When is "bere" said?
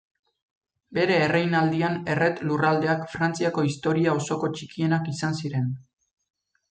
0.97-1.17